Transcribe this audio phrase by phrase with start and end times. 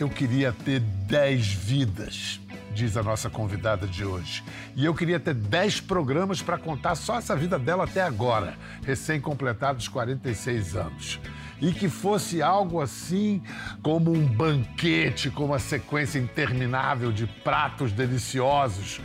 [0.00, 2.40] Eu queria ter 10 vidas,
[2.72, 4.42] diz a nossa convidada de hoje.
[4.74, 9.88] E eu queria ter 10 programas para contar só essa vida dela até agora, recém-completados
[9.88, 11.20] 46 anos.
[11.60, 13.42] E que fosse algo assim
[13.82, 19.02] como um banquete, com uma sequência interminável de pratos deliciosos,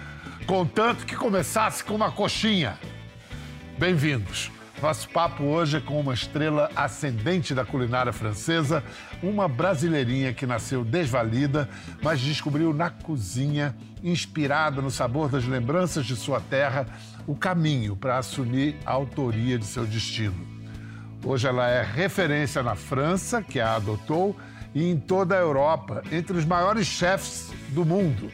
[0.48, 2.80] contanto que começasse com uma coxinha.
[3.78, 4.55] Bem-vindos.
[4.86, 8.84] Nosso papo hoje é com uma estrela ascendente da culinária francesa,
[9.24, 11.68] uma brasileirinha que nasceu desvalida,
[12.04, 16.86] mas descobriu na cozinha, inspirada no sabor das lembranças de sua terra,
[17.26, 20.48] o caminho para assumir a autoria de seu destino.
[21.24, 24.38] Hoje ela é referência na França, que a adotou,
[24.76, 28.32] e em toda a Europa, entre os maiores chefs do mundo.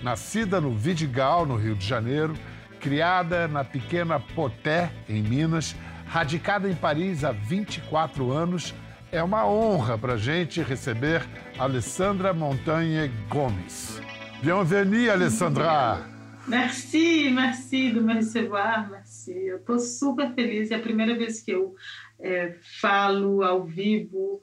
[0.00, 2.34] Nascida no Vidigal, no Rio de Janeiro,
[2.82, 8.74] criada na pequena Poté, em Minas, radicada em Paris há 24 anos,
[9.12, 11.24] é uma honra para a gente receber
[11.56, 14.00] Alessandra Montagne Gomes.
[14.42, 16.04] Bienvenue, Alessandra!
[16.48, 19.32] Merci, merci de me recevoir, merci.
[19.32, 21.76] Eu estou super feliz, é a primeira vez que eu
[22.18, 24.40] é, falo ao vivo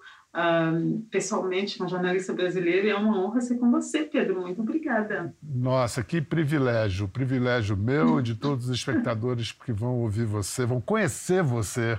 [1.09, 4.41] pessoalmente, uma jornalista brasileira, e é uma honra ser com você, Pedro.
[4.41, 5.33] Muito obrigada.
[5.41, 10.79] Nossa, que privilégio, privilégio meu e de todos os espectadores que vão ouvir você, vão
[10.81, 11.97] conhecer você.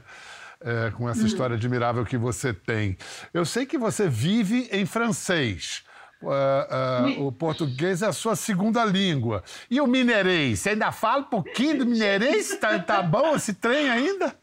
[0.63, 2.95] É, com essa história admirável que você tem.
[3.33, 5.83] Eu sei que você vive em francês.
[6.23, 9.43] Uh, uh, o português é a sua segunda língua.
[9.71, 10.61] E o mineirês?
[10.61, 12.59] Você ainda fala um pouquinho do mineirês?
[12.59, 14.35] Tá, tá bom esse trem ainda?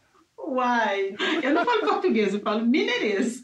[0.48, 3.40] Uai, eu não falo português, eu falo mineirês.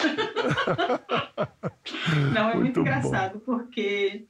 [2.32, 4.26] não, é muito, muito engraçado, porque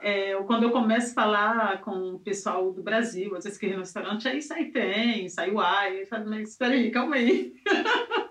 [0.00, 3.78] é, quando eu começo a falar com o pessoal do Brasil, às vezes que no
[3.78, 7.54] restaurante, aí sai tem, sai uai, eu falo, mas espera aí, calma aí.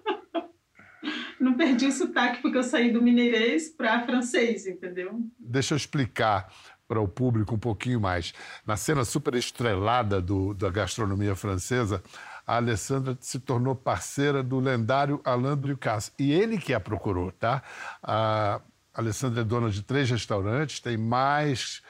[1.39, 5.21] não perdi o sotaque porque eu saí do mineirês para francês, entendeu?
[5.39, 6.51] Deixa eu explicar
[6.87, 8.33] para o público um pouquinho mais.
[8.65, 12.03] Na cena super estrelada do, da gastronomia francesa,
[12.45, 16.11] a Alessandra se tornou parceira do lendário Alain Ducasse.
[16.19, 17.61] E ele que a procurou, tá?
[18.03, 18.61] A
[18.93, 21.81] Alessandra é dona de três restaurantes, tem mais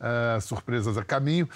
[0.00, 1.48] uh, surpresas a caminho.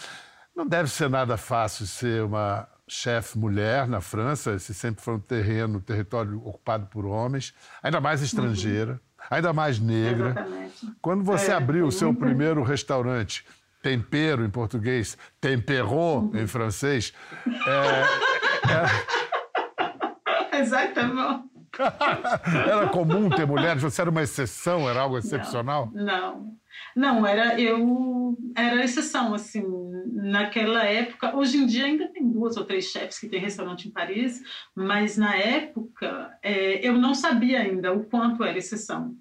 [0.54, 5.20] Não deve ser nada fácil ser uma chefe mulher na França, esse sempre foi um
[5.20, 8.98] terreno, um território ocupado por homens, ainda mais estrangeira, uhum.
[9.30, 10.30] ainda mais negra.
[10.30, 10.86] Exatamente.
[11.00, 13.44] Quando você é, abriu o seu primeiro restaurante,
[13.82, 17.12] tempero em português, temperou em francês,
[17.46, 18.37] é,
[20.52, 21.48] Exatamente.
[22.66, 23.82] era comum ter mulheres?
[23.82, 24.88] Você era uma exceção?
[24.88, 25.90] Era algo excepcional?
[25.92, 26.58] Não, não.
[26.94, 29.64] Não, era eu era exceção assim
[30.12, 31.36] naquela época.
[31.36, 34.42] Hoje em dia ainda tem duas ou três chefes que têm restaurante em Paris,
[34.74, 39.14] mas na época é, eu não sabia ainda o quanto era exceção.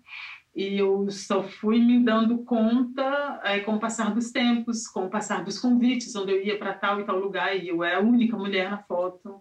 [0.57, 5.09] E eu só fui me dando conta é, com o passar dos tempos, com o
[5.09, 8.01] passar dos convites, onde eu ia para tal e tal lugar, e eu era a
[8.01, 9.39] única mulher na foto.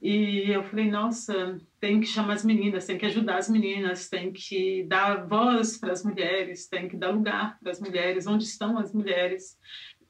[0.00, 4.32] E eu falei, nossa, tem que chamar as meninas, tem que ajudar as meninas, tem
[4.32, 8.78] que dar voz para as mulheres, tem que dar lugar para as mulheres, onde estão
[8.78, 9.58] as mulheres.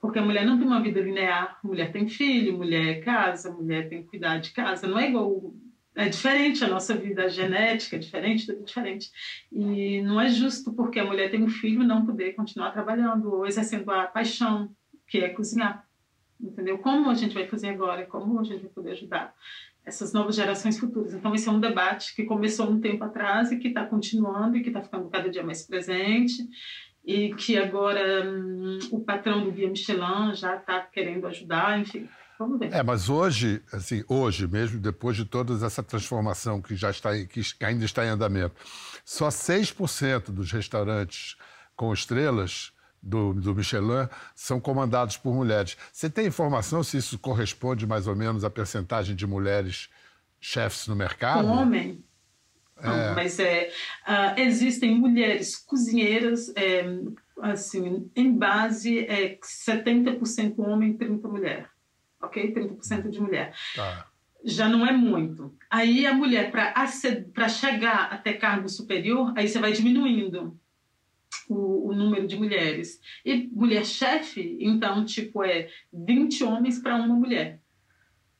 [0.01, 4.05] Porque a mulher não tem uma vida linear, mulher tem filho, mulher casa, mulher tem
[4.05, 5.53] que cuidar de casa, não é igual
[5.97, 9.11] é diferente a nossa vida genética, é diferente, tudo diferente.
[9.51, 13.47] E não é justo porque a mulher tem um filho não poder continuar trabalhando ou
[13.47, 14.71] exercendo a paixão,
[15.09, 15.89] que é cozinhar.
[16.39, 16.77] Entendeu?
[16.79, 18.05] Como a gente vai fazer agora?
[18.05, 19.34] Como a gente vai poder ajudar
[19.87, 21.15] essas novas gerações futuras?
[21.15, 24.63] Então, esse é um debate que começou um tempo atrás e que está continuando e
[24.63, 26.47] que está ficando cada dia mais presente
[27.07, 32.07] e que agora hum, o patrão do Guia Michelin já está querendo ajudar, enfim.
[32.39, 32.73] Vamos ver.
[32.73, 37.43] É, mas hoje, assim, hoje mesmo, depois de toda essa transformação que já está, que
[37.61, 38.55] ainda está em andamento,
[39.05, 41.37] só 6% dos restaurantes
[41.75, 45.77] com estrelas do, do, Michelin são comandados por mulheres.
[45.93, 49.89] Você tem informação se isso corresponde mais ou menos à percentagem de mulheres
[50.41, 51.47] chefes no mercado?
[51.47, 52.05] Homem?
[52.78, 52.87] É.
[52.87, 53.71] Não, mas é,
[54.07, 56.84] uh, existem mulheres cozinheiras, é,
[57.41, 61.71] assim, em base é 70% homem e 30% mulher
[62.22, 62.53] ok?
[62.53, 63.54] 30% de mulher.
[63.74, 64.07] Tá.
[64.45, 65.54] Já não é muito.
[65.71, 70.59] Aí a mulher, para chegar até cargo superior, aí você vai diminuindo
[71.48, 73.01] o, o número de mulheres.
[73.24, 77.60] E mulher chefe, então, tipo, é 20 homens para uma mulher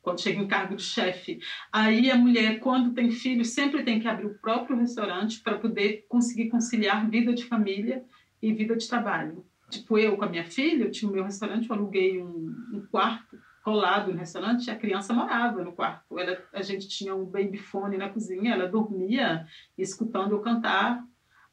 [0.06, 1.40] quando chega em cargo de chefe.
[1.72, 6.06] Aí a mulher, quando tem filho, sempre tem que abrir o próprio restaurante para poder
[6.08, 8.05] conseguir conciliar vida de família
[8.40, 9.44] e vida de trabalho.
[9.69, 12.87] Tipo, eu com a minha filha, eu tinha o meu restaurante, eu aluguei um, um
[12.88, 13.37] quarto
[13.67, 16.17] colado no restaurante, a criança morava no quarto.
[16.17, 19.45] Ela, a gente tinha um babyfone na cozinha, ela dormia
[19.77, 21.03] escutando eu cantar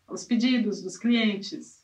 [0.08, 1.82] aos pedidos dos clientes.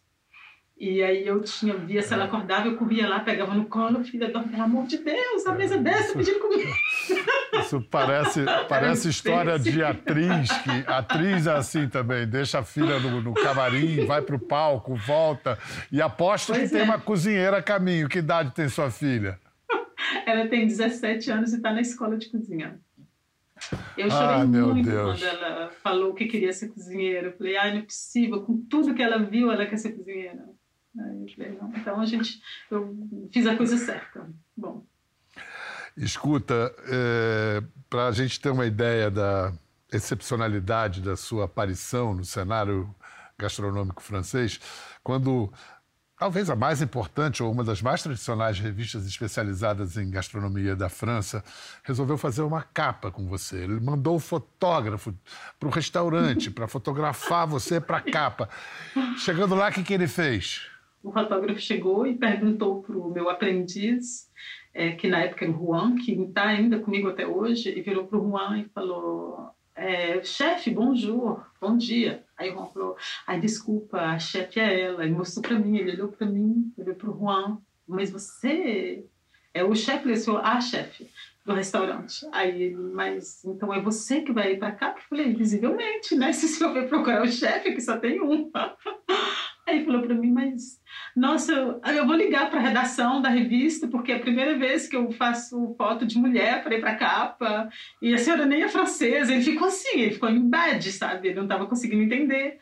[0.78, 4.32] E aí eu tinha, via se ela acordava, eu corria lá, pegava no colo, filha,
[4.32, 6.70] pelo amor de Deus, a mesa dessa pedindo comida.
[7.60, 13.20] Isso parece, parece história de atriz, que atriz é assim também, deixa a filha no,
[13.20, 15.58] no camarim, vai pro palco, volta,
[15.92, 16.80] e aposta pois que é.
[16.80, 18.08] tem uma cozinheira a caminho.
[18.08, 19.40] Que idade tem sua filha?
[20.26, 22.80] Ela tem 17 anos e está na escola de cozinha.
[23.98, 25.20] Eu chorei ah, muito Deus.
[25.20, 27.28] quando ela falou que queria ser cozinheira.
[27.28, 30.46] Eu falei, ai, não é possível, com tudo que ela viu, ela quer ser cozinheira.
[31.76, 32.42] Então a gente,
[32.72, 32.96] eu
[33.32, 34.28] fiz a coisa certa.
[34.56, 34.86] Bom.
[35.96, 39.54] Escuta, é, para a gente ter uma ideia da
[39.92, 42.94] excepcionalidade da sua aparição no cenário
[43.38, 44.60] gastronômico francês,
[45.04, 45.52] quando
[46.20, 51.44] talvez a mais importante ou uma das mais tradicionais revistas especializadas em gastronomia da França,
[51.84, 53.64] resolveu fazer uma capa com você.
[53.64, 55.14] Ele mandou o fotógrafo
[55.58, 58.50] para o restaurante para fotografar você para a capa.
[59.18, 60.70] Chegando lá, o que, que ele fez?
[61.04, 64.30] o fotógrafo chegou e perguntou para o meu aprendiz,
[64.74, 68.06] é, que na época era o Juan, que está ainda comigo até hoje, e virou
[68.06, 69.50] para o Juan e falou:
[69.80, 72.26] é, chefe, bonjour, bom dia.
[72.38, 75.04] Aí o Juan falou: ai, desculpa, a chefe é ela.
[75.04, 79.06] Ele mostrou para mim, ele olhou para mim, olhou para o Juan, mas você
[79.54, 80.10] é o chefe?
[80.10, 81.10] Ele falou: ah, chefe
[81.46, 82.28] do restaurante.
[82.32, 84.94] Aí ele, mas então é você que vai ir para cá?
[84.96, 86.32] Eu falei, visivelmente, né?
[86.34, 88.52] Se você for procurar o chefe, que só tem um.
[89.70, 90.82] Aí falou para mim, mas
[91.16, 94.96] nossa, eu vou ligar para a redação da revista, porque é a primeira vez que
[94.96, 97.70] eu faço foto de mulher para ir para capa,
[98.02, 99.32] e a senhora nem é francesa.
[99.32, 101.28] Ele ficou assim, ele ficou em bad, sabe?
[101.28, 102.60] Ele não estava conseguindo entender.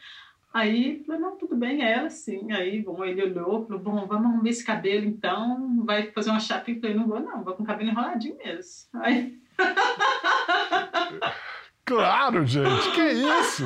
[0.54, 2.52] Aí, falei, não, tudo bem, é ela sim.
[2.52, 6.70] Aí, bom, ele olhou, falou, bom, vamos arrumar esse cabelo então, vai fazer uma chapa.
[6.70, 8.90] Eu falei, não vou não, vou com o cabelo enroladinho mesmo.
[8.96, 9.38] Aí...
[11.88, 13.66] Claro, gente, que isso?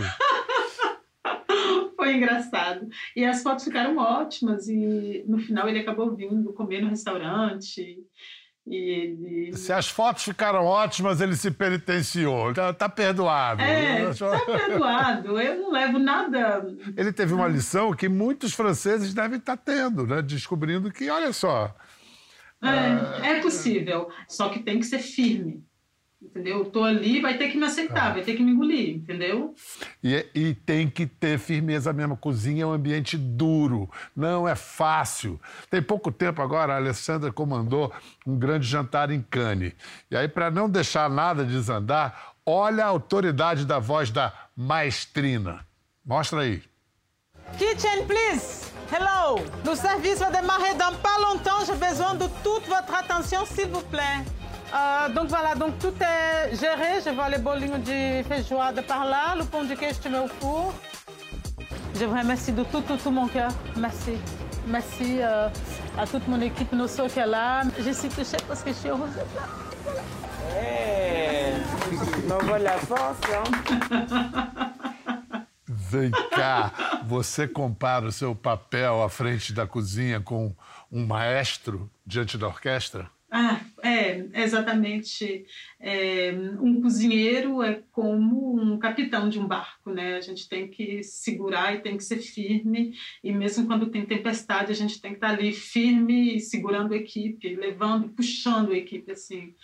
[2.02, 2.88] Foi engraçado.
[3.16, 8.00] E as fotos ficaram ótimas e no final ele acabou vindo comer no restaurante.
[8.66, 9.54] E ele...
[9.56, 12.56] Se as fotos ficaram ótimas, ele se penitenciou.
[12.56, 13.62] Tá, tá perdoado.
[13.62, 15.40] É, tá perdoado.
[15.40, 16.66] Eu não levo nada.
[16.98, 20.24] Ele teve uma lição que muitos franceses devem estar tá tendo, né?
[20.24, 21.72] Descobrindo que, olha só.
[22.64, 25.64] É, é possível, só que tem que ser firme
[26.22, 26.60] entendeu?
[26.60, 28.14] Eu tô ali, vai ter que me aceitar, ah.
[28.14, 29.56] vai ter que me engolir, entendeu?
[30.04, 32.16] E, e tem que ter firmeza mesmo.
[32.16, 35.40] Cozinha é um ambiente duro, não é fácil.
[35.70, 37.92] Tem pouco tempo agora, a Alessandra comandou
[38.26, 39.74] um grande jantar em Cannes.
[40.10, 45.66] E aí, para não deixar nada desandar, olha a autoridade da voz da maestrina.
[46.06, 46.62] Mostra aí.
[47.58, 48.72] Kitchen, please.
[48.92, 49.40] Hello.
[49.66, 51.66] Le service va démarrer dans pas longtemps.
[51.66, 54.41] J'ai besoin de toute votre attention, s'il vous plaît.
[54.74, 57.02] Uh, donc voilà, donc tout est géré.
[57.06, 60.74] Je vois les bolinhos de feijoada par là, le pão de queijo que au four.
[61.96, 63.52] Je vous remercie de tout, tout, tout mon cœur.
[63.76, 64.14] Merci.
[64.68, 65.50] Merci uh,
[66.00, 67.64] à toute mon équipe Nosso qui est là.
[67.80, 69.48] Je suis touchée parce que je suis heureuse d'être là.
[72.28, 73.20] Nova la force,
[75.68, 76.72] Vem cá,
[77.06, 80.56] você compara o seu papel à frente da cozinha com
[80.90, 83.10] um maestro diante da orquestra?
[83.34, 85.46] Ah, é, exatamente.
[85.80, 90.18] É, um cozinheiro é como um capitão de um barco, né?
[90.18, 94.74] A gente tem que segurar e tem que ser firme, e mesmo quando tem tempestade,
[94.74, 99.56] a gente tem que estar ali firme, segurando a equipe, levando, puxando a equipe, assim,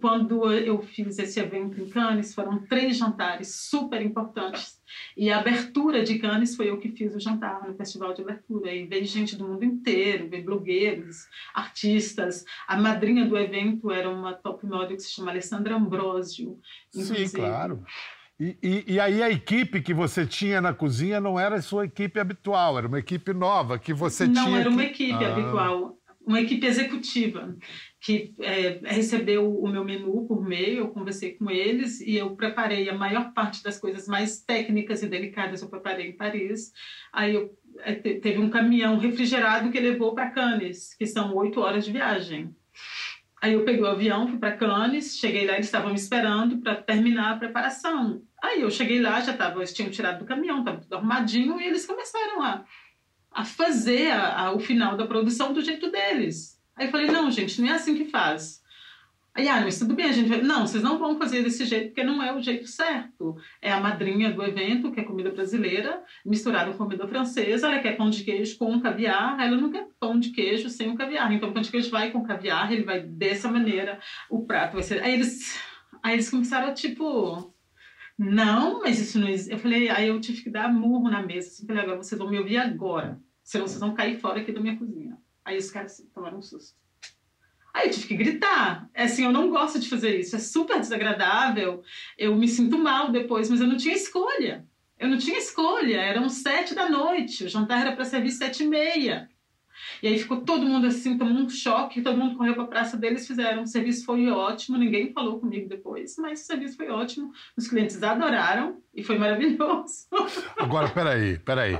[0.00, 4.80] quando eu fiz esse evento em Cannes, foram três jantares super importantes.
[5.16, 8.72] E a abertura de Cannes foi eu que fiz o jantar no festival de abertura.
[8.72, 12.44] E veio gente do mundo inteiro, veio blogueiros, artistas.
[12.66, 16.58] A madrinha do evento era uma top model que se chama Alessandra Ambrosio.
[16.88, 17.28] Inclusive.
[17.28, 17.84] Sim, claro.
[18.38, 21.84] E, e, e, aí a equipe que você tinha na cozinha não era a sua
[21.84, 24.46] equipe habitual, era uma equipe nova que você não, tinha.
[24.46, 25.32] Não, era uma equipe ah.
[25.32, 27.54] habitual uma equipe executiva
[28.04, 32.86] que é, recebeu o meu menu por meio, eu conversei com eles e eu preparei
[32.90, 36.70] a maior parte das coisas mais técnicas e delicadas eu preparei em Paris.
[37.10, 41.86] Aí eu, é, teve um caminhão refrigerado que levou para Cannes, que são oito horas
[41.86, 42.54] de viagem.
[43.40, 46.76] Aí eu peguei o avião, fui para Cannes, cheguei lá, eles estavam me esperando para
[46.76, 48.22] terminar a preparação.
[48.42, 51.64] Aí eu cheguei lá, já tava, eles tinham tirado do caminhão, estava tudo arrumadinho, e
[51.64, 52.66] eles começaram a
[53.34, 56.54] a fazer a, a, o final da produção do jeito deles.
[56.76, 58.62] Aí eu falei, não, gente, não é assim que faz.
[59.36, 60.40] Aí, ah, mas tudo bem, a gente vai...
[60.40, 63.36] Não, vocês não vão fazer desse jeito, porque não é o jeito certo.
[63.60, 67.96] É a madrinha do evento, que é comida brasileira, misturada com comida francesa, ela quer
[67.96, 71.32] pão de queijo com caviar, ela não quer pão de queijo sem o caviar.
[71.32, 73.98] Então, o pão de queijo vai com caviar, ele vai dessa maneira,
[74.30, 75.02] o prato vai ser...
[75.02, 75.60] Aí eles,
[76.00, 77.52] aí eles começaram a, tipo
[78.16, 79.52] Não, mas isso não existe.
[79.52, 81.48] Eu falei, aí eu tive que dar murro na mesa.
[81.48, 83.20] Assim, falei, agora vocês vão me ouvir agora.
[83.42, 85.18] Senão vocês vão cair fora aqui da minha cozinha.
[85.44, 86.76] Aí os caras tomaram um susto.
[87.74, 88.88] Aí eu tive que gritar.
[88.94, 90.36] É assim, eu não gosto de fazer isso.
[90.36, 91.82] É super desagradável.
[92.16, 94.66] Eu me sinto mal depois, mas eu não tinha escolha.
[94.96, 96.00] Eu não tinha escolha.
[96.00, 97.44] Eram sete da noite.
[97.44, 99.28] O jantar era para servir sete e meia.
[100.02, 102.96] E aí ficou todo mundo assim, tomou um choque, todo mundo correu para a praça
[102.96, 103.62] deles, fizeram.
[103.62, 107.32] O serviço foi ótimo, ninguém falou comigo depois, mas o serviço foi ótimo.
[107.56, 110.06] Os clientes adoraram e foi maravilhoso.
[110.56, 111.78] Agora, peraí, peraí.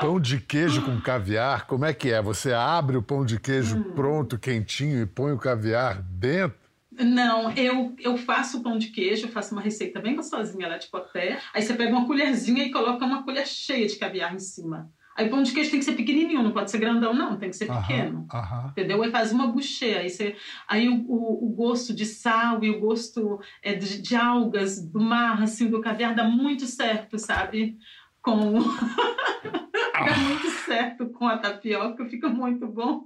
[0.00, 2.20] Pão de queijo com caviar, como é que é?
[2.22, 3.92] Você abre o pão de queijo hum.
[3.94, 6.62] pronto, quentinho, e põe o caviar dentro?
[6.92, 11.38] Não, eu, eu faço pão de queijo, faço uma receita bem gostosinha lá de poté.
[11.54, 14.92] Aí você pega uma colherzinha e coloca uma colher cheia de caviar em cima.
[15.16, 17.56] Aí pão de queijo tem que ser pequenininho, não pode ser grandão, não, tem que
[17.56, 18.26] ser pequeno.
[18.70, 19.02] Entendeu?
[19.02, 22.80] Aí faz uma bouchée, aí, você, aí o, o, o gosto de sal e o
[22.80, 27.76] gosto é, de, de, algas do mar, assim, do caviar, dá muito certo, sabe?
[28.22, 28.60] Com.
[29.92, 33.04] dá muito certo com a tapioca, fica muito bom.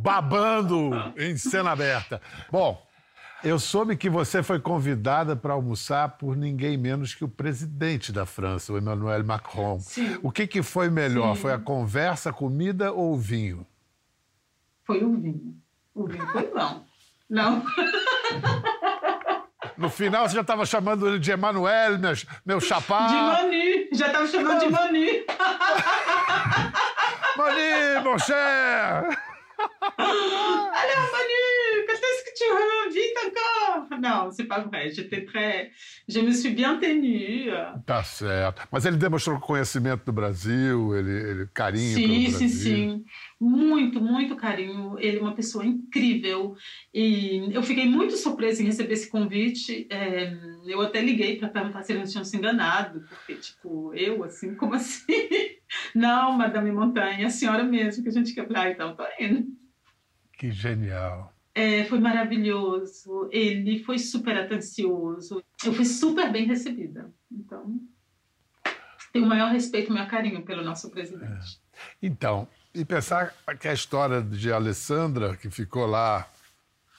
[0.00, 2.20] Babando em cena aberta.
[2.52, 2.85] Bom,
[3.44, 8.26] eu soube que você foi convidada para almoçar por ninguém menos que o presidente da
[8.26, 9.78] França, o Emmanuel Macron.
[9.80, 10.18] Sim.
[10.22, 11.36] O que, que foi melhor?
[11.36, 11.42] Sim.
[11.42, 13.66] Foi a conversa, a comida ou o vinho?
[14.84, 15.56] Foi o vinho.
[15.94, 16.84] O vinho foi bom.
[17.28, 17.64] Não.
[19.76, 22.12] No final, você já estava chamando ele de Emmanuel, meu,
[22.46, 23.08] meu chapá.
[23.08, 23.88] De Mani.
[23.92, 25.06] Já estava chamando de Mani.
[27.36, 29.18] Mani, mon cher.
[34.36, 34.90] C'est pas vrai.
[34.90, 35.70] J'étais très.
[36.08, 37.50] Je me suis bien tenue.
[37.84, 38.62] Tá certo.
[38.70, 42.30] Mas ele demonstrou conhecimento do Brasil, ele, ele carinho sim.
[42.30, 43.04] Sim, sim.
[43.40, 44.96] Muito, muito carinho.
[44.98, 46.56] Ele é uma pessoa incrível.
[46.92, 49.86] E eu fiquei muito surpresa em receber esse convite.
[49.90, 54.54] É, eu até liguei para perguntar se eles tinham se enganado, porque, tipo, eu, assim,
[54.54, 55.06] como assim?
[55.94, 58.46] Não, Madame Montanha, a senhora mesmo que a gente quer.
[58.54, 59.46] Ah, então tô indo.
[60.38, 61.35] Que genial.
[61.56, 63.30] É, foi maravilhoso.
[63.32, 65.42] Ele foi super atencioso.
[65.64, 67.10] Eu fui super bem recebida.
[67.32, 67.80] Então,
[69.10, 71.58] tenho o maior respeito, o maior carinho pelo nosso presidente.
[71.72, 71.78] É.
[72.02, 76.28] Então, e pensar que a história de Alessandra, que ficou lá,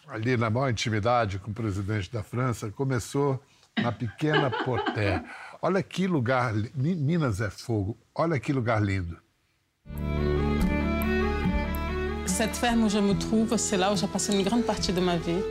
[0.07, 3.39] ali na maior intimidade com o presidente da França, começou
[3.77, 5.23] na pequena Porté.
[5.61, 7.95] Olha que lugar, Minas é fogo.
[8.15, 9.21] Olha que lugar lindo.
[12.37, 14.99] Cette ferme où je me trouve, c'est là où j'ai passé une grande partie de
[14.99, 15.41] ma vie.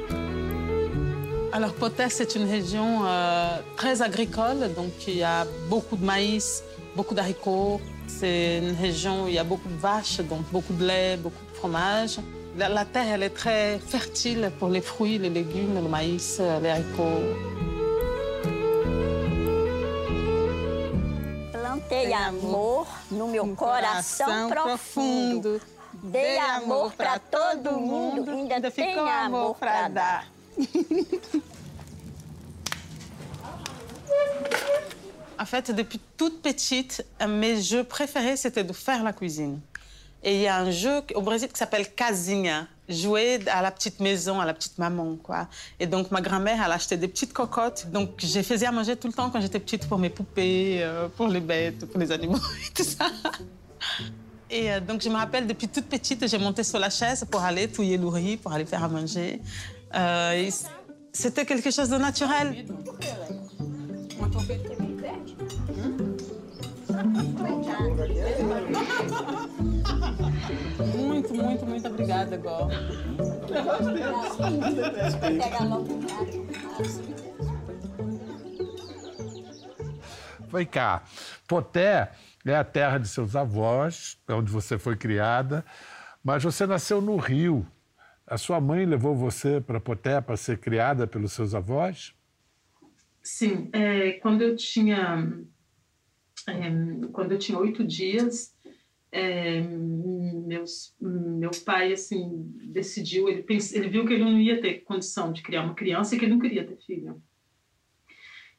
[1.52, 6.62] Alors Potés, c'est une région euh, très agricole, donc il y a beaucoup de maïs,
[6.94, 7.80] beaucoup d'haricots.
[8.06, 11.44] C'est une région où il y a beaucoup de vaches, donc beaucoup de lait, beaucoup
[11.50, 12.20] de fromage.
[12.56, 16.68] La, la terre, elle est très fertile pour les fruits, les légumes, le maïs, les
[16.68, 17.34] haricots.
[21.50, 25.60] Plantei amor no meu coração profundo.
[26.06, 30.26] Dei amor para todo mundo, ainda, ainda tem amor para dar.
[35.38, 39.60] En fait, depuis toute petite, mes jeux préférés, c'était de faire la cuisine.
[40.22, 44.00] Et il y a un jeu au Brésil qui s'appelle Casinha, jouer à la petite
[44.00, 45.46] maison, à la petite maman, quoi.
[45.78, 47.86] Et donc, ma grand-mère, elle achetait des petites cocottes.
[47.90, 51.08] Donc, j'ai faisais à manger tout le temps quand j'étais petite pour mes poupées, euh,
[51.08, 53.06] pour les bêtes, pour les animaux et tout ça.
[54.50, 57.42] Et euh, donc, je me rappelle, depuis toute petite, j'ai monté sur la chaise pour
[57.42, 59.40] aller touiller le riz, pour aller faire à manger.
[59.94, 60.50] Euh,
[61.12, 62.66] C'était quelque chose de naturel.
[70.94, 72.38] Muito, muito, muito obrigada,
[80.70, 81.02] cá,
[81.46, 82.08] Poté
[82.52, 85.64] é a terra de seus avós, é onde você foi criada,
[86.22, 87.66] mas você nasceu no Rio.
[88.26, 92.14] A sua mãe levou você para Poté para ser criada pelos seus avós?
[93.22, 95.32] Sim, é, quando eu tinha
[96.48, 98.54] é, quando eu tinha oito dias,
[99.10, 105.32] é, meus, meu pai assim decidiu, ele, ele viu que ele não ia ter condição
[105.32, 107.20] de criar uma criança e que ele não queria ter filho.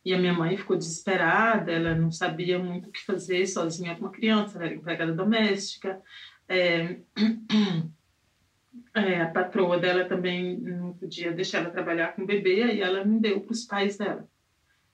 [0.06, 4.02] E a minha mãe ficou desesperada, ela não sabia muito o que fazer sozinha com
[4.02, 6.02] uma criança, ela era empregada doméstica.
[6.48, 6.98] É,
[8.96, 13.04] é, a patroa dela também não podia deixar ela trabalhar com o bebê, e ela
[13.04, 14.28] me deu para os pais dela.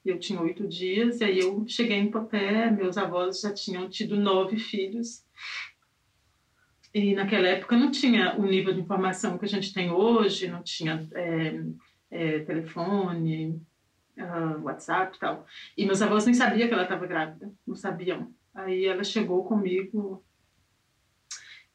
[0.05, 4.15] Eu tinha oito dias, e aí eu cheguei em Poté, meus avós já tinham tido
[4.17, 5.23] nove filhos.
[6.93, 10.61] E naquela época não tinha o nível de informação que a gente tem hoje, não
[10.61, 11.63] tinha é,
[12.11, 13.59] é, telefone,
[14.17, 15.45] uh, WhatsApp e tal.
[15.77, 18.31] E meus avós nem sabiam que ela estava grávida, não sabiam.
[18.53, 20.23] Aí ela chegou comigo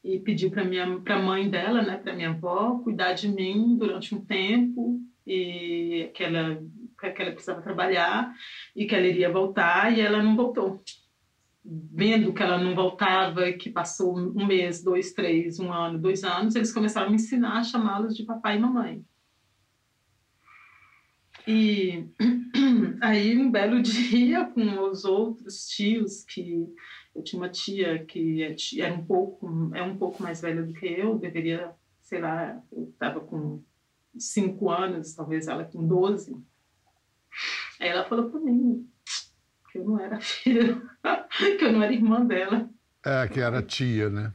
[0.03, 3.75] e pediu para minha para a mãe dela, né, para minha avó, cuidar de mim
[3.77, 6.61] durante um tempo e que ela
[6.99, 8.33] que ela precisava trabalhar
[8.75, 10.83] e que ela iria voltar e ela não voltou.
[11.63, 16.55] Vendo que ela não voltava, que passou um mês, dois, três, um ano, dois anos,
[16.55, 19.05] eles começaram a me ensinar a chamá-los de papai e mamãe.
[21.51, 22.07] E
[23.01, 26.71] aí, um belo dia, com os outros tios, que
[27.15, 30.73] eu tinha uma tia que é era um pouco, é um pouco mais velha do
[30.73, 31.71] que eu, deveria,
[32.03, 33.63] sei lá, eu estava com
[34.15, 36.37] cinco anos, talvez ela com doze.
[37.79, 38.87] Aí ela falou para mim
[39.71, 40.79] que eu não era filha,
[41.57, 42.69] que eu não era irmã dela.
[43.03, 44.31] É, que era tia, né?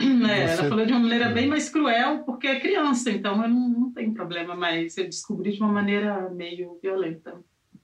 [0.00, 3.68] É, Ela falou de uma maneira bem mais cruel, porque é criança, então eu não,
[3.68, 7.34] não tenho problema, mas eu descobri de uma maneira meio violenta.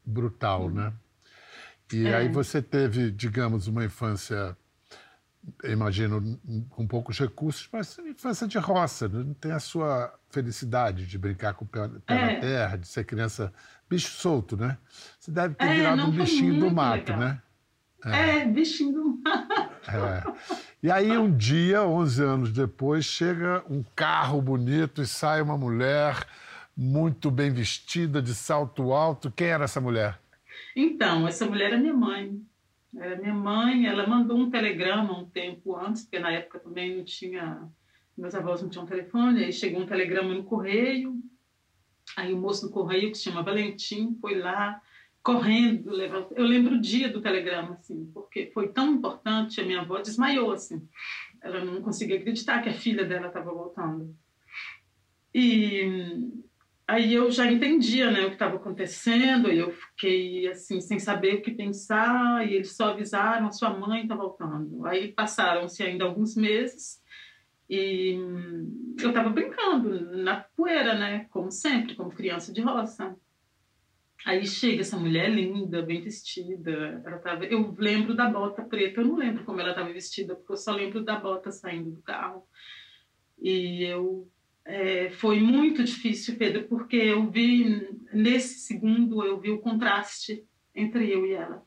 [0.04, 0.92] Brutal, né?
[1.92, 2.14] E é.
[2.14, 4.56] aí você teve, digamos, uma infância,
[5.64, 6.38] imagino,
[6.70, 9.22] com poucos recursos, mas infância de roça, né?
[9.24, 12.34] não tem a sua felicidade de brincar com o pé, pé é.
[12.34, 13.52] na terra, de ser criança,
[13.88, 14.78] bicho solto, né?
[15.18, 17.18] Você deve ter é, virado um bichinho do mato, legal.
[17.18, 17.42] né?
[18.04, 18.38] É.
[18.38, 19.63] é, bichinho do mato.
[19.88, 20.64] É.
[20.82, 26.26] E aí, um dia, 11 anos depois, chega um carro bonito e sai uma mulher
[26.76, 29.30] muito bem vestida, de salto alto.
[29.30, 30.18] Quem era essa mulher?
[30.74, 32.40] Então, essa mulher era minha mãe.
[32.96, 37.04] Era minha mãe, ela mandou um telegrama um tempo antes, porque na época também não
[37.04, 37.68] tinha.
[38.16, 41.20] Meus avós não tinham telefone, aí chegou um telegrama no correio.
[42.16, 44.80] Aí o moço do correio, que se chama Valentim, foi lá,
[45.24, 46.34] correndo, levanta.
[46.34, 50.52] Eu lembro o dia do telegrama, assim, porque foi tão importante, a minha avó desmaiou,
[50.52, 50.86] assim.
[51.42, 54.14] Ela não conseguia acreditar que a filha dela estava voltando.
[55.34, 56.30] E
[56.86, 61.36] aí eu já entendia, né, o que estava acontecendo, e eu fiquei, assim, sem saber
[61.36, 64.84] o que pensar, e eles só avisaram, sua mãe está voltando.
[64.84, 67.02] Aí passaram-se ainda alguns meses,
[67.68, 68.18] e
[69.00, 73.16] eu estava brincando na poeira, né, como sempre, como criança de roça.
[74.24, 77.02] Aí chega essa mulher linda, bem vestida.
[77.04, 80.52] Ela tava, eu lembro da bota preta, eu não lembro como ela estava vestida, porque
[80.52, 82.46] eu só lembro da bota saindo do carro.
[83.38, 84.30] E eu
[84.64, 91.10] é, foi muito difícil, Pedro, porque eu vi nesse segundo eu vi o contraste entre
[91.10, 91.62] eu e ela.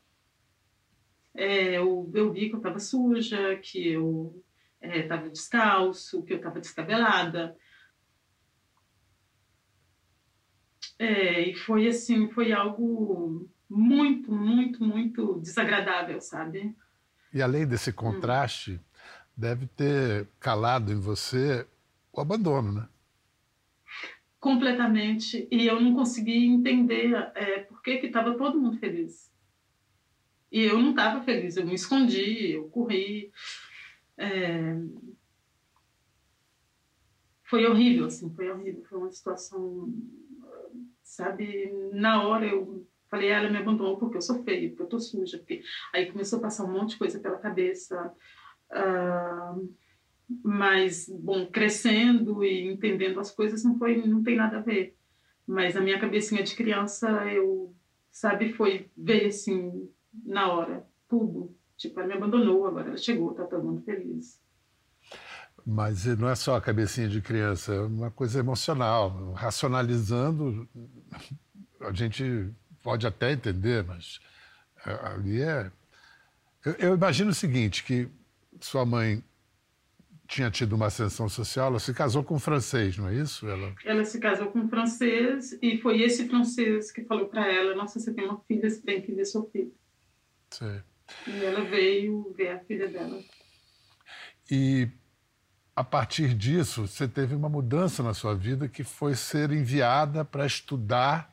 [1.34, 4.42] É, eu, eu vi que eu estava suja, que eu
[4.82, 7.56] estava é, descalço, que eu estava descabelada.
[10.98, 16.74] É, e foi assim, foi algo muito, muito, muito desagradável, sabe?
[17.32, 18.78] E além desse contraste, hum.
[19.36, 21.66] deve ter calado em você
[22.12, 22.88] o abandono, né?
[24.40, 25.46] Completamente.
[25.50, 29.30] E eu não consegui entender é, por que estava todo mundo feliz.
[30.50, 33.30] E eu não estava feliz, eu me escondi, eu corri.
[34.16, 34.76] É...
[37.44, 38.82] Foi horrível, assim, foi horrível.
[38.88, 39.92] Foi uma situação
[41.18, 41.72] sabe?
[41.92, 45.38] Na hora eu falei, ela me abandonou porque eu sou feia, porque eu tô suja.
[45.38, 45.62] Porque...
[45.92, 48.14] Aí começou a passar um monte de coisa pela cabeça.
[48.70, 49.74] Uh,
[50.44, 54.96] mas, bom, crescendo e entendendo as coisas não foi, não tem nada a ver.
[55.44, 57.74] Mas a minha cabecinha de criança, eu,
[58.12, 59.90] sabe, foi, veio assim,
[60.24, 61.52] na hora, tudo.
[61.76, 64.40] Tipo, ela me abandonou, agora ela chegou, tá todo mundo feliz.
[65.70, 69.34] Mas não é só a cabecinha de criança, é uma coisa emocional.
[69.34, 70.66] Racionalizando,
[71.82, 72.48] a gente
[72.82, 74.18] pode até entender, mas
[74.86, 75.70] é, ali é.
[76.64, 78.08] Eu, eu imagino o seguinte: que
[78.58, 79.22] sua mãe
[80.26, 83.46] tinha tido uma ascensão social, ela se casou com um francês, não é isso?
[83.46, 87.74] Ela, ela se casou com um francês e foi esse francês que falou para ela:
[87.74, 89.70] Nossa, você tem uma filha, você tem que ver sua filha.
[90.48, 90.80] Sim.
[91.26, 93.22] E ela veio ver a filha dela.
[94.50, 94.88] E
[95.78, 100.44] a partir disso, você teve uma mudança na sua vida que foi ser enviada para
[100.44, 101.32] estudar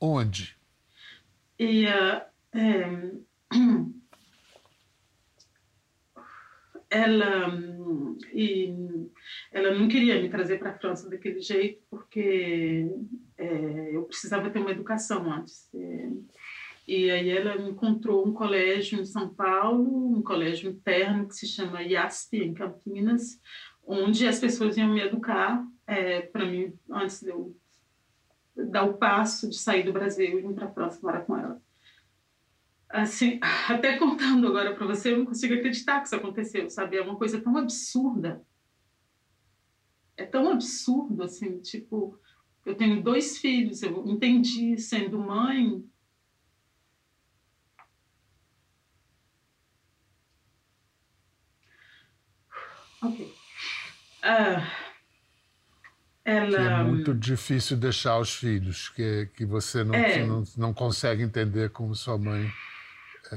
[0.00, 0.56] onde?
[1.56, 2.20] E, uh,
[6.90, 7.46] ela,
[8.34, 8.74] e,
[9.52, 12.90] ela não queria me trazer para a França daquele jeito, porque
[13.38, 15.72] é, eu precisava ter uma educação antes.
[15.72, 16.10] É,
[16.86, 21.82] e aí ela encontrou um colégio em São Paulo, um colégio interno que se chama
[21.82, 23.40] IASP, em Campinas,
[23.86, 27.56] onde as pessoas iam me educar é, para mim antes de eu
[28.56, 31.62] dar o passo de sair do Brasil e ir para a França morar com ela.
[32.88, 36.96] Assim, até contando agora para você, eu não consigo acreditar que isso aconteceu, sabe?
[36.96, 38.44] É uma coisa tão absurda.
[40.16, 42.18] É tão absurdo, assim, tipo,
[42.66, 45.84] Eu tenho dois filhos, eu entendi sendo mãe.
[53.00, 53.38] Ok.
[56.24, 56.50] Ela...
[56.50, 60.26] Que é muito difícil deixar os filhos, que, que você não, É.
[60.26, 62.50] não, não consegue entender como sua mãe.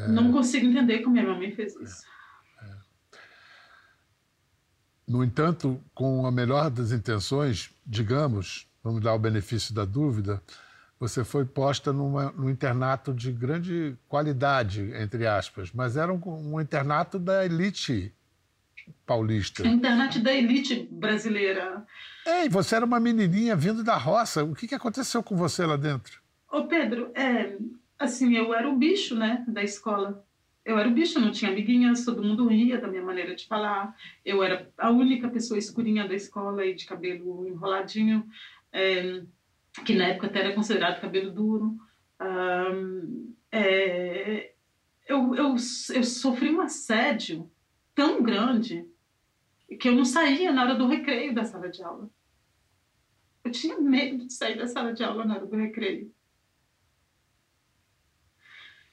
[0.08, 2.04] Não consigo entender como minha mamãe fez isso.
[5.08, 10.41] No entanto, com a melhor das intenções, digamos, vamos dar o benefício da dúvida,
[10.99, 16.21] você foi posta numa, num internato de grande qualidade, entre aspas, mas era um,
[16.54, 18.13] um internato da elite
[19.06, 19.63] paulista.
[19.63, 21.86] A internet da elite brasileira.
[22.25, 24.43] Ei, você era uma menininha vindo da roça.
[24.43, 26.21] O que, que aconteceu com você lá dentro?
[26.52, 27.58] Ô, Pedro, é,
[27.97, 30.25] assim, eu era o bicho, né, da escola.
[30.65, 33.95] Eu era o bicho, não tinha amiguinhas, todo mundo ria da minha maneira de falar.
[34.23, 38.28] Eu era a única pessoa escurinha da escola e de cabelo enroladinho,
[38.71, 39.23] é,
[39.86, 41.78] que na época até era considerado cabelo duro.
[42.19, 44.52] Ahn, é,
[45.08, 45.56] eu, eu,
[45.95, 47.49] eu sofri um assédio
[47.99, 48.88] tão grande
[49.77, 52.09] que eu não saía na hora do recreio da sala de aula.
[53.43, 56.09] Eu tinha medo de sair da sala de aula na hora do recreio.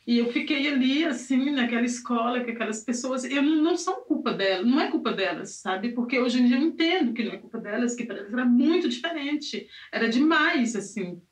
[0.05, 3.23] E eu fiquei ali, assim, naquela escola, com aquelas pessoas.
[3.23, 5.93] Eu não, não são culpa delas, não é culpa delas, sabe?
[5.93, 8.45] Porque hoje em dia eu entendo que não é culpa delas, que para elas era
[8.45, 9.69] muito diferente.
[9.93, 11.23] Era demais, assim,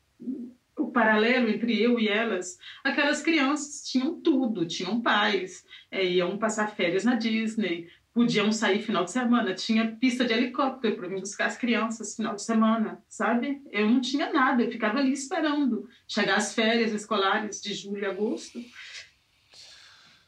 [0.95, 2.57] paralelo entre eu e elas.
[2.83, 9.05] Aquelas crianças tinham tudo, tinham pais, é, iam passar férias na Disney, podiam sair final
[9.05, 13.61] de semana, tinha pista de helicóptero para vir buscar as crianças final de semana, sabe?
[13.71, 18.07] Eu não tinha nada, eu ficava ali esperando chegar as férias escolares de julho e
[18.07, 18.61] agosto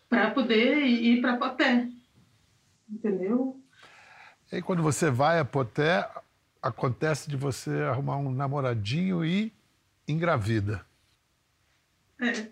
[0.09, 1.89] para poder ir para Poté,
[2.91, 3.63] entendeu?
[4.53, 6.09] E quando você vai a Poté,
[6.61, 9.53] acontece de você arrumar um namoradinho e
[10.09, 10.87] engravida.
[12.21, 12.49] É.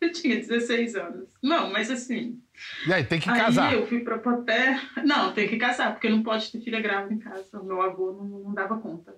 [0.00, 1.28] Eu tinha 16 anos.
[1.40, 2.42] Não, mas assim,
[2.86, 3.68] E aí, tem que casar.
[3.68, 4.80] Aí eu fui pra Poté.
[5.04, 7.60] Não, tem que casar, porque não pode ter filha grávida em casa.
[7.60, 9.14] O meu avô não, não dava conta.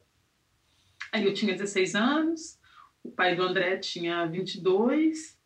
[1.11, 2.59] Aí eu tinha 16 anos,
[3.03, 5.39] o pai do André tinha 22.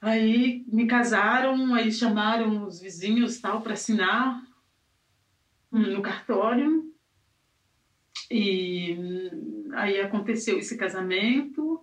[0.00, 4.42] Aí me casaram, aí chamaram os vizinhos tal para assinar
[5.72, 6.92] hum, no cartório.
[8.30, 11.80] E hum, aí aconteceu esse casamento.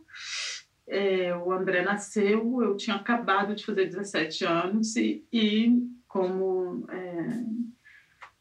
[0.88, 7.44] É, o André nasceu, eu tinha acabado de fazer 17 anos e, e como é,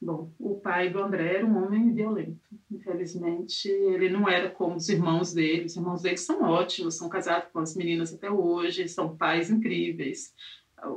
[0.01, 2.41] bom, o pai do André era um homem violento.
[2.71, 5.67] Infelizmente, ele não era como os irmãos dele.
[5.67, 10.33] Os irmãos dele são ótimos, são casados com as meninas até hoje, são pais incríveis.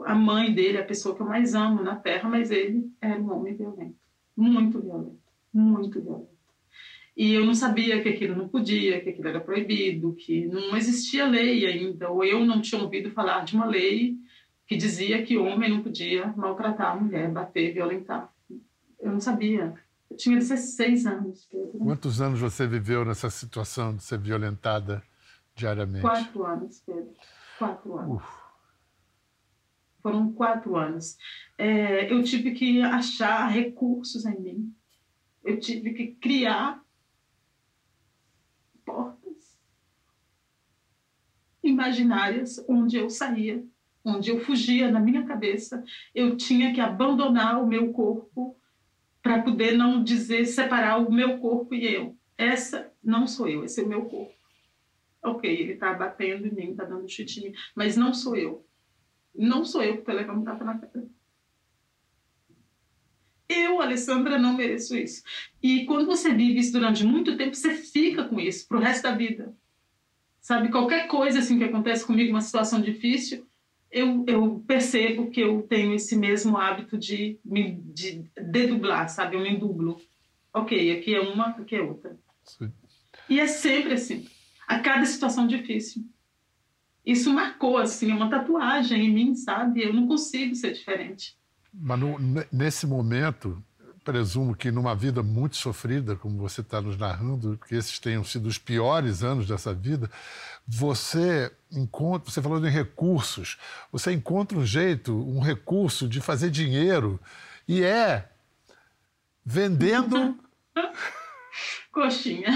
[0.05, 3.19] A mãe dele é a pessoa que eu mais amo na Terra, mas ele era
[3.19, 3.97] um homem violento,
[4.37, 5.19] muito violento,
[5.51, 6.30] muito violento.
[7.15, 11.27] E eu não sabia que aquilo não podia, que aquilo era proibido, que não existia
[11.27, 14.17] lei ainda, ou eu não tinha ouvido falar de uma lei
[14.65, 18.33] que dizia que homem não podia maltratar a mulher, bater, violentar.
[18.99, 19.73] Eu não sabia.
[20.09, 21.77] Eu tinha 16 anos, Pedro.
[21.79, 25.03] Quantos anos você viveu nessa situação de ser violentada
[25.55, 26.01] diariamente?
[26.01, 27.11] Quatro anos, Pedro.
[27.57, 28.15] Quatro anos.
[28.15, 28.41] Uf.
[30.01, 31.17] Foram quatro anos.
[31.57, 34.73] É, eu tive que achar recursos em mim.
[35.43, 36.81] Eu tive que criar
[41.81, 43.63] imaginárias onde eu saía,
[44.05, 45.83] onde eu fugia na minha cabeça.
[46.13, 48.55] Eu tinha que abandonar o meu corpo
[49.21, 52.15] para poder não dizer separar o meu corpo e eu.
[52.37, 54.33] Essa não sou eu, esse é o meu corpo.
[55.23, 58.65] Ok, ele está batendo em mim, está dando chute mas não sou eu.
[59.33, 61.07] Não sou eu que estou levando tapa na cara.
[63.47, 65.23] Eu, Alessandra, não mereço isso.
[65.61, 69.11] E quando você vive isso durante muito tempo, você fica com isso pro resto da
[69.11, 69.55] vida.
[70.51, 73.47] Sabe, qualquer coisa assim que acontece comigo, uma situação difícil,
[73.89, 79.37] eu, eu percebo que eu tenho esse mesmo hábito de me de dedublar, sabe?
[79.37, 80.01] Eu me dublo.
[80.53, 82.19] Ok, aqui é uma, aqui é outra.
[82.43, 82.69] Sim.
[83.29, 84.27] E é sempre assim,
[84.67, 86.03] a cada situação difícil.
[87.05, 89.81] Isso marcou, assim, uma tatuagem em mim, sabe?
[89.81, 91.37] Eu não consigo ser diferente.
[91.73, 92.17] Mas no-
[92.51, 93.63] nesse momento,
[94.03, 98.47] presumo que numa vida muito sofrida, como você está nos narrando, que esses tenham sido
[98.47, 100.09] os piores anos dessa vida,
[100.67, 103.57] você encontra, você falou em recursos,
[103.91, 107.19] você encontra um jeito, um recurso de fazer dinheiro
[107.67, 108.29] e é
[109.45, 110.37] vendendo.
[111.91, 112.49] Coxinha.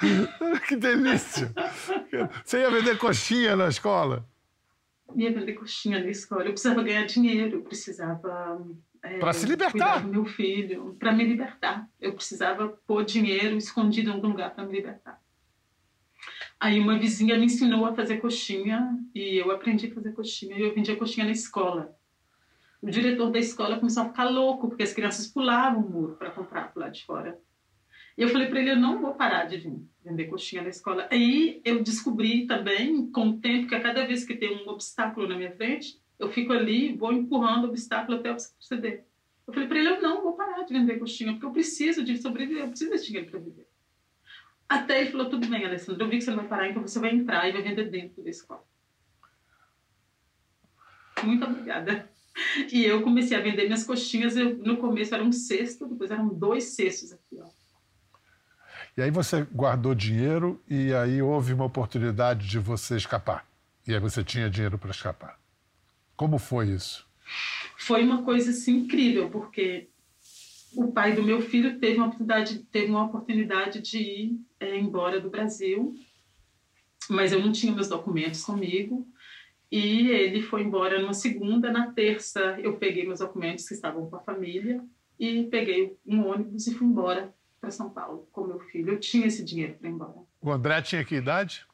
[0.66, 1.52] que delícia!
[2.44, 4.24] Você ia vender coxinha na escola?
[5.14, 6.44] ia vender coxinha na escola.
[6.44, 8.66] Eu precisava ganhar dinheiro, eu precisava
[9.02, 10.02] é, Para se libertar.
[10.02, 11.88] do meu filho, para me libertar.
[12.00, 15.20] Eu precisava pôr dinheiro escondido em algum lugar para me libertar.
[16.58, 20.62] Aí uma vizinha me ensinou a fazer coxinha e eu aprendi a fazer coxinha e
[20.62, 21.94] eu vendia coxinha na escola.
[22.80, 26.30] O diretor da escola começou a ficar louco porque as crianças pulavam o muro para
[26.30, 27.38] comprar lá de fora.
[28.16, 31.06] E eu falei para ele, eu não vou parar de vir vender coxinha na escola.
[31.10, 35.28] Aí eu descobri também, com o tempo, que a cada vez que tem um obstáculo
[35.28, 39.04] na minha frente, eu fico ali, vou empurrando o obstáculo até eu ceder.
[39.46, 42.16] Eu falei para ele, eu não vou parar de vender coxinha, porque eu preciso de
[42.18, 43.68] sobreviver, eu preciso desse dinheiro para viver.
[44.68, 46.98] Até ele falou, tudo bem, Alessandro, eu vi que você não vai parar, então você
[46.98, 48.64] vai entrar e vai vender dentro da escola.
[51.22, 52.10] Muito obrigada.
[52.72, 56.28] E eu comecei a vender minhas coxinhas, eu, no começo era um cesto, depois eram
[56.28, 57.46] dois cestos aqui, ó.
[58.96, 63.46] E aí você guardou dinheiro e aí houve uma oportunidade de você escapar.
[63.86, 65.38] E aí você tinha dinheiro para escapar.
[66.16, 67.06] Como foi isso?
[67.76, 69.88] Foi uma coisa assim incrível, porque
[70.74, 75.20] o pai do meu filho teve uma oportunidade, teve uma oportunidade de ir é, embora
[75.20, 75.94] do Brasil,
[77.08, 79.06] mas eu não tinha meus documentos comigo.
[79.70, 84.16] E ele foi embora numa segunda, na terça eu peguei meus documentos que estavam com
[84.16, 84.82] a família
[85.18, 88.92] e peguei um ônibus e fui embora para São Paulo com meu filho.
[88.92, 90.14] Eu tinha esse dinheiro para ir embora.
[90.40, 91.66] O André tinha que idade?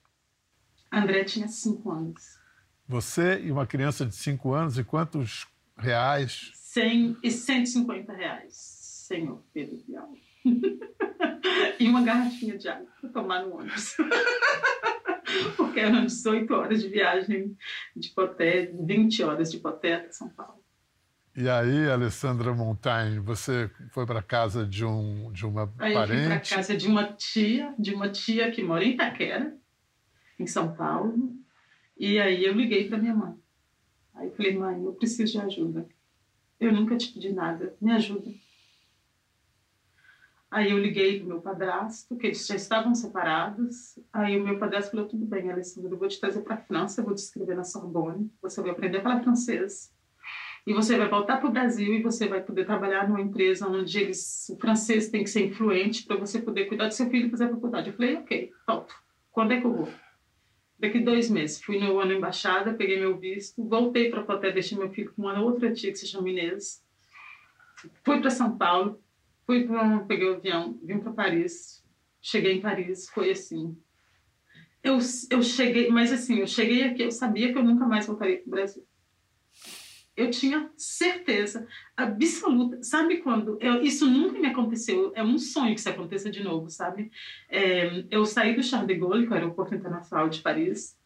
[0.91, 2.42] André tinha cinco anos.
[2.87, 6.51] Você e uma criança de cinco anos e quantos reais?
[6.55, 10.11] 100 e 150 reais, senhor Pedro Bial.
[11.79, 13.95] e uma garrafinha de água para tomar no ônibus.
[15.57, 17.57] Porque eram 18 horas de viagem
[17.97, 20.63] de Poté, 20 horas de Poté até São Paulo.
[21.35, 26.13] E aí, Alessandra Montaigne, você foi para casa de um de uma aí parente?
[26.13, 29.57] Eu fui para casa de uma tia, de uma tia que mora em Itaquera,
[30.39, 31.15] em São Paulo.
[32.03, 33.33] E aí eu liguei para minha mãe.
[34.13, 35.87] Aí eu falei, mãe, eu preciso de ajuda.
[36.59, 38.29] Eu nunca te pedi nada, me ajuda.
[40.51, 44.01] Aí eu liguei para meu padrasto, que eles já estavam separados.
[44.13, 47.01] Aí o meu padrasto falou: tudo bem, Alessandra, eu vou te trazer para a França,
[47.01, 49.95] eu vou te escrever na Sorbonne, você vai aprender a falar francês.
[50.67, 53.97] E você vai voltar para o Brasil e você vai poder trabalhar numa empresa onde
[53.97, 57.31] eles, o francês tem que ser influente para você poder cuidar do seu filho e
[57.31, 57.91] fazer a faculdade.
[57.91, 58.93] Eu falei: ok, pronto.
[59.31, 60.02] Quando é que eu vou?
[60.83, 61.63] Daqui dois meses.
[61.63, 65.41] Fui no ano embaixada, peguei meu visto, voltei para Poté, deixei meu filho com uma
[65.41, 66.85] outra tia que se chama Inês.
[68.05, 69.01] Fui para São Paulo,
[69.47, 71.85] fui para peguei o avião, vim para Paris,
[72.21, 73.77] cheguei em Paris, foi assim.
[74.83, 74.99] Eu,
[75.31, 78.49] eu cheguei, mas assim, eu cheguei aqui, eu sabia que eu nunca mais voltaria para
[78.49, 78.85] o Brasil.
[80.15, 82.83] Eu tinha certeza absoluta.
[82.83, 83.57] Sabe quando?
[83.61, 85.11] Eu, isso nunca me aconteceu.
[85.15, 87.11] É um sonho que isso aconteça de novo, sabe?
[87.49, 90.99] É, eu saí do Charles de Gaulle, que é o aeroporto internacional de Paris,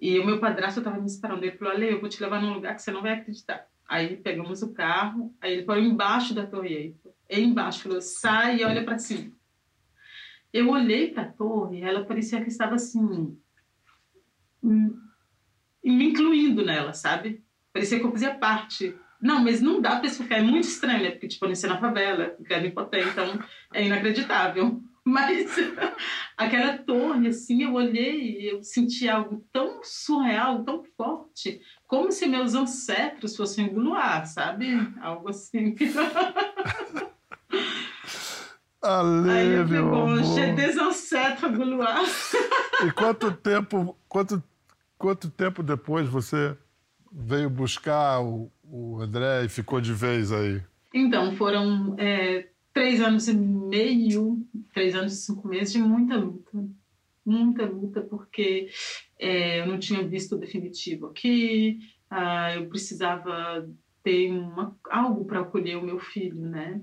[0.00, 1.44] e o meu padrasto estava me esperando.
[1.44, 3.66] Ele falou: Ale, eu vou te levar num lugar que você não vai acreditar.
[3.86, 7.14] Aí pegamos o carro, aí ele parou embaixo da Torre Eiffel.
[7.28, 9.30] Ele embaixo falou: sai e olha para cima.
[10.50, 13.36] Eu olhei para a torre, ela parecia que estava assim,
[14.62, 14.94] me
[15.82, 17.43] incluindo nela, sabe?
[17.74, 18.96] Parecia que eu fazia parte.
[19.20, 21.10] Não, mas não dá para explicar, é muito estranho, né?
[21.10, 23.38] Porque, tipo, eu nasci na favela, porque era impotente, então
[23.72, 24.80] é inacreditável.
[25.06, 25.54] Mas
[26.34, 32.26] aquela torre, assim, eu olhei e eu senti algo tão surreal, tão forte, como se
[32.26, 34.66] meus ancestros fossem Guluar, sabe?
[35.02, 35.76] Algo assim.
[38.80, 40.54] Ale, Aí eu meu pegou, amor.
[40.54, 42.02] des ancêtres Guluar.
[42.86, 44.42] E quanto tempo, quanto,
[44.96, 46.56] quanto tempo depois você
[47.14, 50.60] veio buscar o, o André e ficou de vez aí?
[50.92, 56.50] Então, foram é, três anos e meio, três anos e cinco meses de muita luta.
[57.24, 58.68] Muita luta, porque
[59.18, 61.78] é, eu não tinha visto o definitivo aqui,
[62.10, 63.66] ah, eu precisava
[64.02, 66.82] ter uma, algo para acolher o meu filho, né?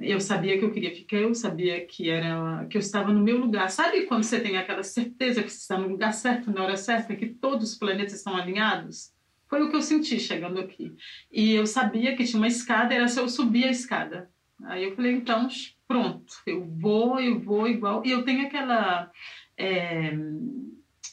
[0.00, 3.38] Eu sabia que eu queria ficar, eu sabia que era que eu estava no meu
[3.38, 3.70] lugar.
[3.70, 7.14] Sabe quando você tem aquela certeza que você está no lugar certo, na hora certa,
[7.14, 9.14] que todos os planetas estão alinhados?
[9.48, 10.92] Foi o que eu senti chegando aqui.
[11.30, 14.28] E eu sabia que tinha uma escada, era se eu subir a escada.
[14.64, 15.46] Aí eu falei, então,
[15.86, 18.04] pronto, eu vou, eu vou igual.
[18.04, 19.10] E eu tenho aquela.
[19.56, 20.12] É,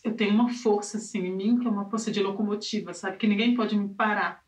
[0.03, 3.17] eu tenho uma força assim em mim, que é uma força de locomotiva, sabe?
[3.17, 4.43] Que ninguém pode me parar.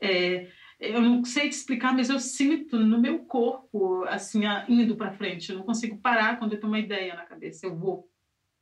[0.00, 5.12] É, eu não sei te explicar, mas eu sinto no meu corpo, assim, indo para
[5.12, 5.50] frente.
[5.50, 7.66] Eu não consigo parar quando eu tenho uma ideia na cabeça.
[7.66, 8.10] Eu vou.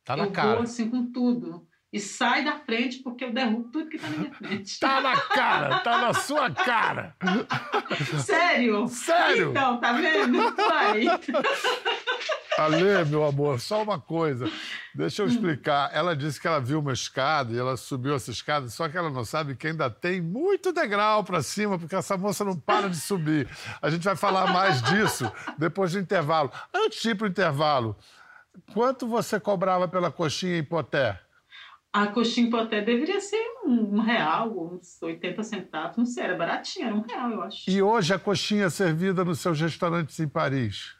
[0.03, 0.55] Tá na eu cara.
[0.55, 1.67] vou, assim, com tudo.
[1.95, 4.79] E sai da frente porque eu derrubo tudo que está na minha frente.
[4.81, 7.15] Tá na cara, tá na sua cara.
[8.21, 8.85] Sério?
[8.89, 9.51] Sério?
[9.51, 10.37] Então, tá vendo?
[10.57, 11.05] Vai.
[12.57, 14.51] Ale, meu amor, só uma coisa.
[14.93, 15.89] Deixa eu explicar.
[15.93, 19.09] Ela disse que ela viu uma escada e ela subiu essa escada, só que ela
[19.09, 22.97] não sabe que ainda tem muito degrau para cima, porque essa moça não para de
[22.97, 23.47] subir.
[23.81, 26.51] A gente vai falar mais disso depois do intervalo.
[26.73, 27.95] Antes de ir para o intervalo,
[28.73, 31.21] quanto você cobrava pela coxinha em poté?
[31.95, 35.95] A coxinha poté deveria ser um real, uns 80 centavos.
[35.95, 37.69] Não sei, era baratinha, era um real, eu acho.
[37.69, 40.93] E hoje a coxinha servida nos seus restaurantes em Paris?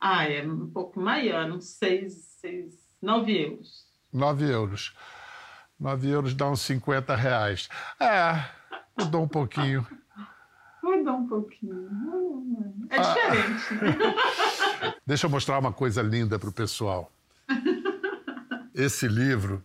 [0.00, 3.86] Ah, é um pouco maior, uns 6, 6, 9 euros.
[4.10, 4.96] 9 euros.
[5.78, 7.68] 9 euros dá uns 50 reais.
[8.00, 8.46] É,
[8.98, 9.86] mudou um pouquinho.
[10.82, 12.88] Mudou um pouquinho.
[12.88, 14.94] É diferente, né?
[15.06, 17.12] Deixa eu mostrar uma coisa linda para o pessoal.
[18.74, 19.62] Esse livro,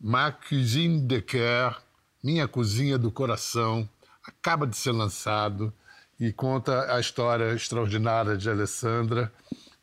[0.00, 1.80] Ma Cuisine de Cœur,
[2.22, 3.88] Minha Cozinha do Coração,
[4.24, 5.72] acaba de ser lançado
[6.18, 9.32] e conta a história extraordinária de Alessandra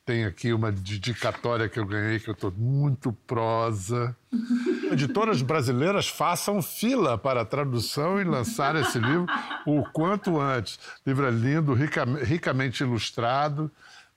[0.07, 4.15] tem aqui uma dedicatória que eu ganhei, que eu estou muito prosa.
[4.89, 9.25] Editoras brasileiras façam fila para a tradução e lançar esse livro
[9.65, 10.79] o quanto antes.
[11.05, 13.69] Livro é lindo, rica, ricamente ilustrado,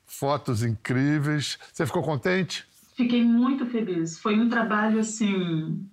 [0.06, 1.58] fotos incríveis.
[1.72, 2.69] Você ficou contente?
[3.00, 4.18] Fiquei muito feliz.
[4.18, 5.88] Foi um trabalho assim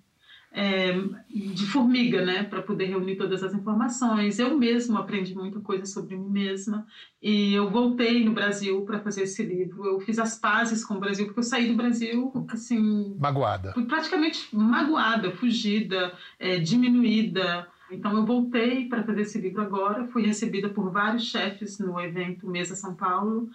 [0.52, 0.92] é,
[1.30, 4.38] de formiga, né, para poder reunir todas as informações.
[4.38, 6.86] Eu mesma aprendi muita coisa sobre mim mesma
[7.22, 9.86] e eu voltei no Brasil para fazer esse livro.
[9.86, 14.54] Eu fiz as pazes com o Brasil porque eu saí do Brasil assim magoada, praticamente
[14.54, 17.66] magoada, fugida, é, diminuída.
[17.90, 22.46] Então eu voltei para fazer esse livro agora, fui recebida por vários chefes no evento
[22.46, 23.48] Mesa São Paulo.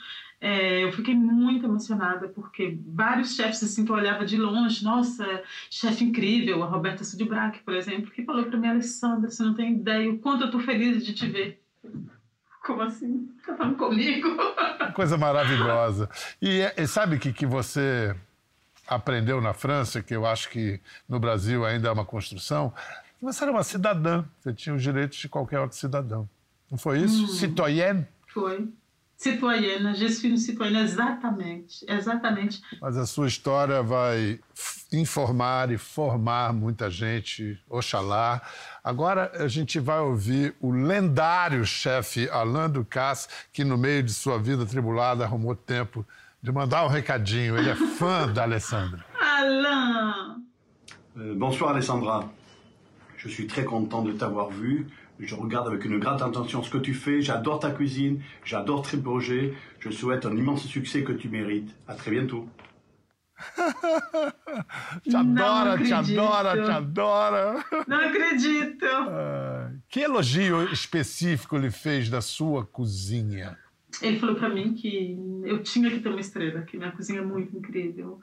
[0.45, 5.41] É, eu fiquei muito emocionada porque vários chefes assim que eu olhava de longe, nossa,
[5.69, 9.71] chefe incrível, a Roberta Sudbrack, por exemplo, que falou para mim, Alessandra, você não tem
[9.71, 11.63] ideia o quanto eu estou feliz de te ver.
[12.65, 13.29] Como assim?
[13.45, 14.27] Tá falando comigo?
[14.93, 16.09] Coisa maravilhosa.
[16.41, 18.13] E, e sabe que que você
[18.85, 20.77] aprendeu na França, que eu acho que
[21.07, 22.73] no Brasil ainda é uma construção,
[23.21, 26.27] você era uma cidadã, você tinha os direitos de qualquer outro cidadão.
[26.69, 27.23] Não foi isso?
[27.23, 28.05] Hum, Citoyenne?
[28.27, 28.67] Foi.
[29.17, 32.61] Citoyenne, je suis une citoyenne, exatamente, exatamente.
[32.81, 34.39] Mas a sua história vai
[34.91, 38.41] informar e formar muita gente, oxalá.
[38.83, 44.37] Agora a gente vai ouvir o lendário chefe Alain Ducasse, que no meio de sua
[44.37, 46.05] vida tribulada arrumou tempo
[46.41, 47.57] de mandar um recadinho.
[47.57, 49.05] Ele é fã da Alessandra.
[49.21, 50.43] Alain!
[51.15, 52.29] Euh, bonsoir Alessandra.
[53.17, 54.87] Je suis très content de t'avoir vu.
[55.25, 57.21] Je regarde avec une grande attention ce que tu fais.
[57.21, 58.21] J'adore ta cuisine.
[58.43, 59.53] J'adore tes projets.
[59.79, 61.73] Je souhaite un immense succès que tu mérites.
[61.87, 62.47] À très bientôt.
[65.03, 67.65] te adora, te adora, te adora.
[67.87, 68.85] Não acredito.
[69.89, 73.57] que elogio específico ele fez da sua cozinha?
[74.01, 77.25] Ele falou para mim que eu tinha que ter uma estrela, que minha cozinha é
[77.25, 78.19] muito incrível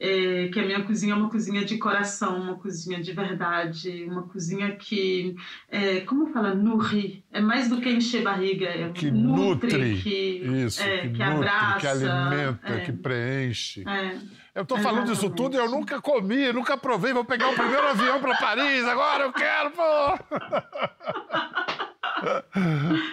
[0.00, 4.22] é, que a minha cozinha é uma cozinha de coração, uma cozinha de verdade, uma
[4.22, 5.36] cozinha que,
[5.68, 10.42] é, como fala, nutri, é mais do que encher barriga, é que nutre, nutre que,
[10.64, 12.80] isso, é, que, que nutre, abraça, que alimenta, é.
[12.80, 13.84] que preenche.
[13.86, 14.16] É.
[14.54, 17.12] Eu estou falando isso tudo e eu nunca comi, nunca provei.
[17.12, 20.18] Vou pegar o primeiro avião para Paris, agora eu quero, pô!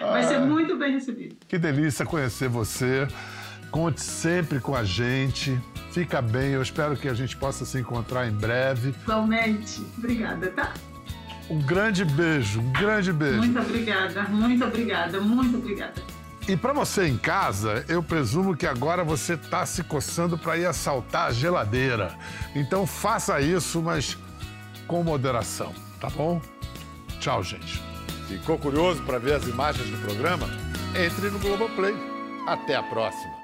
[0.00, 1.36] Vai ser muito bem recebido.
[1.46, 3.06] Que delícia conhecer você.
[3.70, 5.60] Conte sempre com a gente.
[5.92, 8.90] Fica bem, eu espero que a gente possa se encontrar em breve.
[9.02, 9.82] Igualmente.
[9.96, 10.74] Obrigada, tá?
[11.50, 13.38] Um grande beijo, um grande beijo.
[13.38, 16.02] Muito obrigada, muito obrigada, muito obrigada.
[16.46, 20.66] E para você em casa, eu presumo que agora você está se coçando para ir
[20.66, 22.16] assaltar a geladeira.
[22.54, 24.16] Então faça isso, mas
[24.86, 26.40] com moderação, tá bom?
[27.20, 27.82] Tchau, gente.
[28.28, 30.48] Ficou curioso para ver as imagens do programa?
[30.94, 31.94] Entre no Globoplay.
[32.46, 33.37] Até a próxima.